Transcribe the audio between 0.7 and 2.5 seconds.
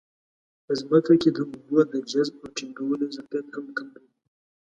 ځمکه کې د اوبو د جذب او